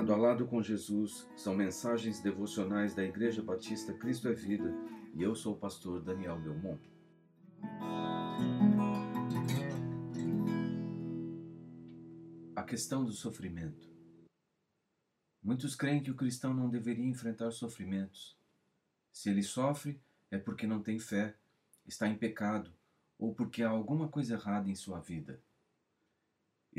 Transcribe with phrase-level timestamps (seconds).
[0.00, 4.74] Lado a lado com Jesus são mensagens devocionais da Igreja Batista Cristo é Vida
[5.12, 6.80] e eu sou o pastor Daniel Belmont.
[12.56, 13.90] A questão do sofrimento.
[15.42, 18.34] Muitos creem que o cristão não deveria enfrentar sofrimentos.
[19.12, 21.36] Se ele sofre, é porque não tem fé,
[21.86, 22.72] está em pecado
[23.18, 25.38] ou porque há alguma coisa errada em sua vida.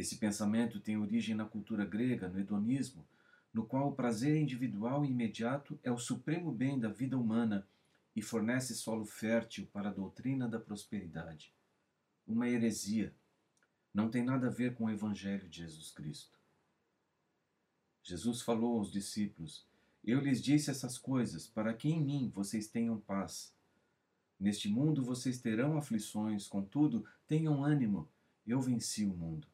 [0.02, 3.08] Esse pensamento tem origem na cultura grega, no hedonismo,
[3.54, 7.68] no qual o prazer individual e imediato é o supremo bem da vida humana
[8.16, 11.54] e fornece solo fértil para a doutrina da prosperidade.
[12.26, 13.14] Uma heresia.
[13.94, 16.36] Não tem nada a ver com o Evangelho de Jesus Cristo.
[18.02, 19.68] Jesus falou aos discípulos:
[20.04, 23.54] Eu lhes disse essas coisas para que em mim vocês tenham paz.
[24.40, 28.10] Neste mundo vocês terão aflições, contudo, tenham ânimo,
[28.48, 29.48] eu venci o mundo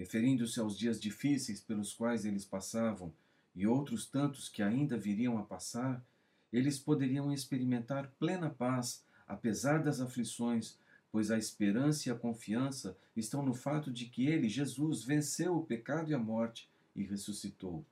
[0.00, 3.12] referindo-se aos dias difíceis pelos quais eles passavam
[3.54, 6.02] e outros tantos que ainda viriam a passar,
[6.50, 10.78] eles poderiam experimentar plena paz, apesar das aflições,
[11.12, 15.66] pois a esperança e a confiança estão no fato de que ele, Jesus, venceu o
[15.66, 17.84] pecado e a morte e ressuscitou.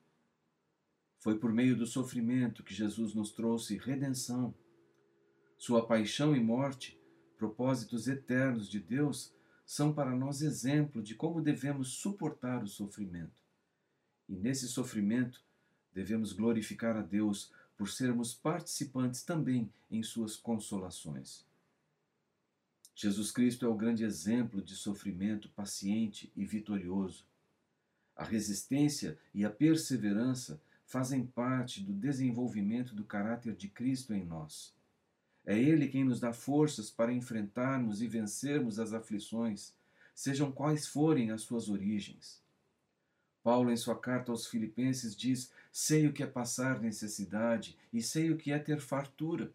[1.18, 4.54] Foi por meio do sofrimento que Jesus nos trouxe redenção.
[5.58, 6.98] Sua paixão e morte,
[7.36, 9.30] propósitos eternos de Deus,
[9.68, 13.42] são para nós exemplo de como devemos suportar o sofrimento.
[14.26, 15.44] E nesse sofrimento,
[15.92, 21.44] devemos glorificar a Deus por sermos participantes também em suas consolações.
[22.94, 27.26] Jesus Cristo é o grande exemplo de sofrimento paciente e vitorioso.
[28.16, 34.77] A resistência e a perseverança fazem parte do desenvolvimento do caráter de Cristo em nós.
[35.48, 39.72] É Ele quem nos dá forças para enfrentarmos e vencermos as aflições,
[40.14, 42.42] sejam quais forem as suas origens.
[43.42, 48.30] Paulo, em sua carta aos Filipenses, diz: Sei o que é passar necessidade e sei
[48.30, 49.50] o que é ter fartura.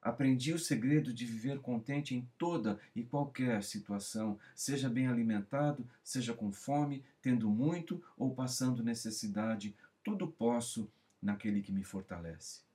[0.00, 6.34] Aprendi o segredo de viver contente em toda e qualquer situação, seja bem alimentado, seja
[6.34, 10.88] com fome, tendo muito ou passando necessidade, tudo posso
[11.20, 12.65] naquele que me fortalece.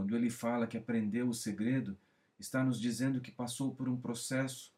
[0.00, 1.94] Quando ele fala que aprendeu o segredo,
[2.38, 4.72] está nos dizendo que passou por um processo.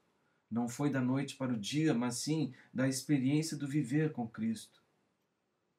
[0.50, 4.82] Não foi da noite para o dia, mas sim da experiência do viver com Cristo.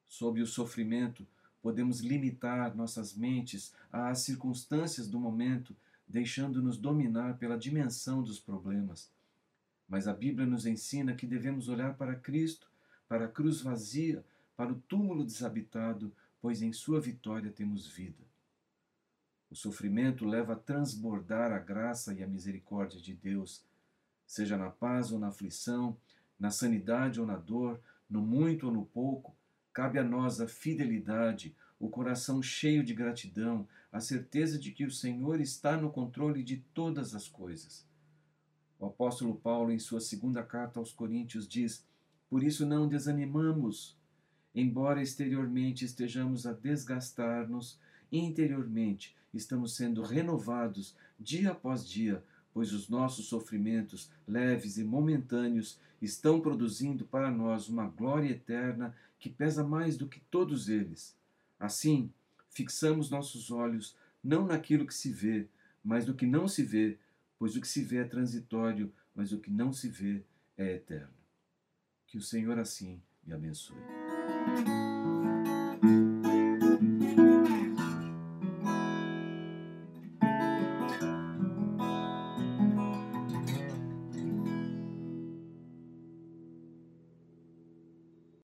[0.07, 1.27] Sob o sofrimento,
[1.61, 5.75] podemos limitar nossas mentes às circunstâncias do momento,
[6.07, 9.11] deixando-nos dominar pela dimensão dos problemas.
[9.89, 12.71] Mas a Bíblia nos ensina que devemos olhar para Cristo,
[13.09, 14.23] para a cruz vazia,
[14.55, 18.32] para o túmulo desabitado, pois em sua vitória temos vida.
[19.53, 23.63] O sofrimento leva a transbordar a graça e a misericórdia de Deus,
[24.25, 25.95] seja na paz ou na aflição,
[26.39, 29.37] na sanidade ou na dor, no muito ou no pouco,
[29.71, 34.91] cabe a nós a fidelidade, o coração cheio de gratidão, a certeza de que o
[34.91, 37.87] Senhor está no controle de todas as coisas.
[38.79, 41.85] O apóstolo Paulo, em sua segunda carta aos Coríntios, diz:
[42.27, 43.95] Por isso não desanimamos,
[44.55, 47.79] embora exteriormente estejamos a desgastar-nos
[48.17, 56.39] interiormente estamos sendo renovados dia após dia, pois os nossos sofrimentos, leves e momentâneos, estão
[56.39, 61.17] produzindo para nós uma glória eterna que pesa mais do que todos eles.
[61.59, 62.11] Assim,
[62.49, 65.47] fixamos nossos olhos não naquilo que se vê,
[65.83, 66.97] mas no que não se vê,
[67.39, 70.23] pois o que se vê é transitório, mas o que não se vê
[70.57, 71.13] é eterno.
[72.07, 73.77] Que o Senhor assim me abençoe.